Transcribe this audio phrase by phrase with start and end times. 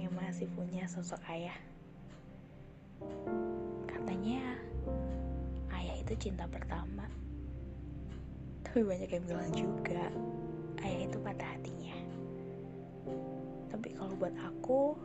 [0.00, 1.60] yang masih punya sosok ayah.
[3.84, 4.56] Katanya
[5.76, 7.04] ayah itu cinta pertama.
[8.64, 10.08] Tapi banyak yang bilang juga
[10.80, 11.96] ayah itu patah hatinya.
[13.68, 14.96] Tapi kalau buat aku,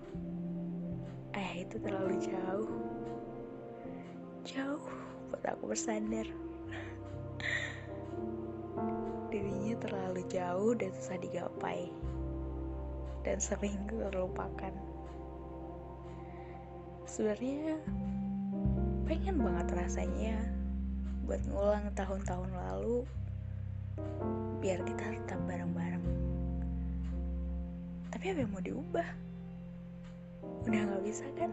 [1.35, 2.71] ayah itu terlalu jauh.
[4.47, 4.87] Jauh
[5.27, 6.23] buat aku bersandar.
[9.31, 11.91] Dirinya terlalu jauh dan susah digapai.
[13.25, 14.69] Dan sering terlupakan.
[17.09, 17.81] Sebenarnya
[19.09, 20.37] pengen banget rasanya
[21.25, 23.01] buat ngulang tahun-tahun lalu
[24.61, 26.05] biar kita tetap bareng-bareng.
[28.13, 29.09] Tapi apa yang mau diubah?
[30.69, 31.49] Udah gak bisa kan?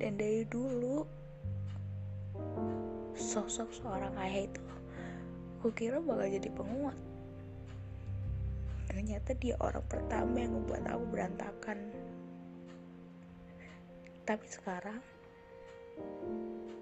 [0.00, 1.04] Dan dari dulu
[3.18, 4.64] sosok seorang ayah itu
[5.58, 7.07] aku kira bakal jadi penguat.
[8.88, 11.78] Ternyata dia orang pertama yang membuat aku berantakan.
[14.24, 14.96] Tapi sekarang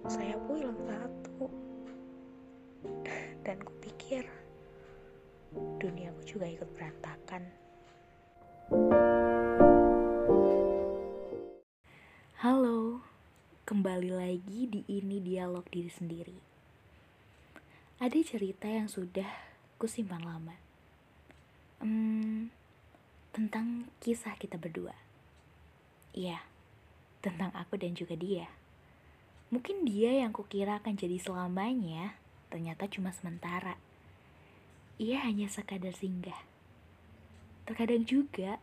[0.07, 1.51] saya pun hilang satu.
[3.43, 4.23] Dan kupikir
[5.83, 7.43] duniaku juga ikut berantakan.
[12.39, 13.03] Halo,
[13.67, 16.39] kembali lagi di ini dialog diri sendiri.
[17.99, 19.27] Ada cerita yang sudah
[19.83, 20.66] kusimpan lama.
[21.77, 22.49] Hmm,
[23.37, 24.97] tentang kisah kita berdua.
[26.17, 26.41] Iya,
[27.21, 28.49] tentang aku dan juga dia.
[29.53, 32.17] Mungkin dia yang kukira akan jadi selamanya,
[32.49, 33.77] ternyata cuma sementara.
[34.97, 36.41] Ia hanya sekadar singgah.
[37.69, 38.57] Terkadang juga,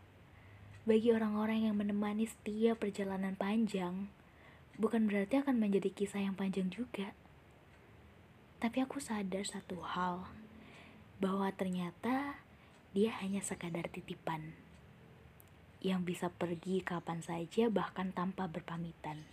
[0.84, 4.09] bagi orang-orang yang menemani setiap perjalanan panjang,
[4.81, 7.14] bukan berarti akan menjadi kisah yang panjang juga.
[8.58, 10.25] Tapi aku sadar satu hal,
[11.22, 12.41] bahwa ternyata
[12.94, 14.54] dia hanya sekadar titipan
[15.82, 19.26] yang bisa pergi kapan saja bahkan tanpa berpamitan.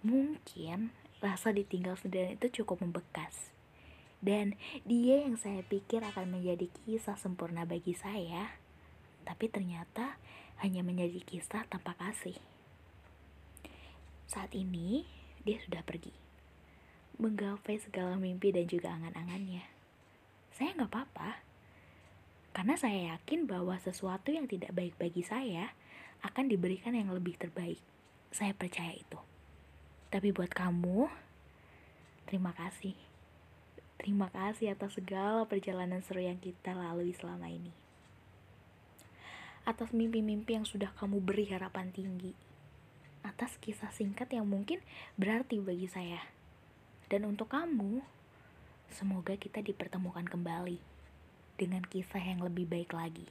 [0.00, 0.90] Mungkin
[1.20, 3.52] rasa ditinggal sendirian itu cukup membekas.
[4.24, 4.56] Dan
[4.88, 8.56] dia yang saya pikir akan menjadi kisah sempurna bagi saya,
[9.28, 10.16] tapi ternyata
[10.64, 12.40] hanya menjadi kisah tanpa kasih.
[14.24, 15.04] Saat ini,
[15.44, 16.12] dia sudah pergi.
[17.20, 19.62] Menggapai segala mimpi dan juga angan-angannya.
[20.56, 21.43] Saya nggak apa-apa,
[22.64, 25.76] karena saya yakin bahwa sesuatu yang tidak baik bagi saya
[26.24, 27.76] akan diberikan yang lebih terbaik.
[28.32, 29.20] Saya percaya itu.
[30.08, 31.04] Tapi buat kamu,
[32.24, 32.96] terima kasih.
[34.00, 37.68] Terima kasih atas segala perjalanan seru yang kita lalui selama ini.
[39.68, 42.32] Atas mimpi-mimpi yang sudah kamu beri harapan tinggi.
[43.20, 44.80] Atas kisah singkat yang mungkin
[45.20, 46.24] berarti bagi saya.
[47.12, 48.00] Dan untuk kamu,
[48.88, 50.94] semoga kita dipertemukan kembali
[51.54, 53.26] dengan kisah yang lebih baik lagi.